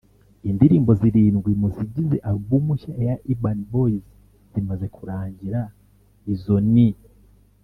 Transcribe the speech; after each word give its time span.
Indirimbo 0.49 0.91
zirindwi 1.01 1.51
mu 1.61 1.67
zigize 1.75 2.15
album 2.29 2.65
nshya 2.75 2.93
ya 3.07 3.15
Urban 3.31 3.59
Boyz 3.71 4.05
zimaze 4.51 4.85
kurangira 4.95 5.59
izo 6.33 6.57
ni 6.73 6.89